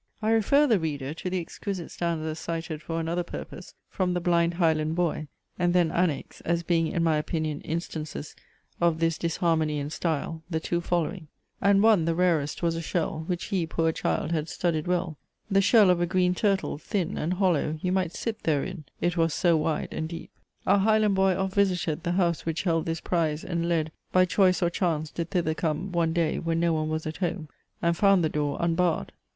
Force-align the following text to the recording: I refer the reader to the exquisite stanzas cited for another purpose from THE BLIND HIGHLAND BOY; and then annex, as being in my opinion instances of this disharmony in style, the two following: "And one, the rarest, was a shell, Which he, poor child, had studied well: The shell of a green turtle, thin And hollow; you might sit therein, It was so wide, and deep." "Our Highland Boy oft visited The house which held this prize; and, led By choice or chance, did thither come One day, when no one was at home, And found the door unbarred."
I 0.19 0.31
refer 0.31 0.65
the 0.65 0.79
reader 0.79 1.13
to 1.13 1.29
the 1.29 1.39
exquisite 1.39 1.91
stanzas 1.91 2.39
cited 2.39 2.81
for 2.81 2.99
another 2.99 3.21
purpose 3.21 3.75
from 3.87 4.15
THE 4.15 4.19
BLIND 4.19 4.55
HIGHLAND 4.55 4.95
BOY; 4.95 5.27
and 5.59 5.75
then 5.75 5.91
annex, 5.91 6.41
as 6.43 6.63
being 6.63 6.87
in 6.87 7.03
my 7.03 7.17
opinion 7.17 7.61
instances 7.61 8.35
of 8.81 8.97
this 8.99 9.19
disharmony 9.19 9.77
in 9.77 9.91
style, 9.91 10.41
the 10.49 10.59
two 10.59 10.81
following: 10.81 11.27
"And 11.61 11.83
one, 11.83 12.05
the 12.05 12.15
rarest, 12.15 12.63
was 12.63 12.73
a 12.75 12.81
shell, 12.81 13.25
Which 13.27 13.49
he, 13.53 13.67
poor 13.67 13.91
child, 13.91 14.31
had 14.31 14.49
studied 14.49 14.87
well: 14.87 15.19
The 15.51 15.61
shell 15.61 15.91
of 15.91 16.01
a 16.01 16.07
green 16.07 16.33
turtle, 16.33 16.79
thin 16.79 17.15
And 17.15 17.33
hollow; 17.35 17.77
you 17.83 17.91
might 17.91 18.15
sit 18.15 18.41
therein, 18.41 18.85
It 19.01 19.17
was 19.17 19.35
so 19.35 19.55
wide, 19.55 19.89
and 19.91 20.09
deep." 20.09 20.31
"Our 20.65 20.79
Highland 20.79 21.13
Boy 21.13 21.37
oft 21.37 21.53
visited 21.53 22.01
The 22.01 22.13
house 22.13 22.43
which 22.43 22.63
held 22.63 22.87
this 22.87 23.01
prize; 23.01 23.43
and, 23.43 23.69
led 23.69 23.91
By 24.11 24.25
choice 24.25 24.63
or 24.63 24.71
chance, 24.71 25.11
did 25.11 25.29
thither 25.29 25.53
come 25.53 25.91
One 25.91 26.11
day, 26.11 26.39
when 26.39 26.59
no 26.59 26.73
one 26.73 26.89
was 26.89 27.05
at 27.05 27.17
home, 27.17 27.49
And 27.83 27.95
found 27.95 28.23
the 28.23 28.29
door 28.29 28.57
unbarred." 28.59 29.11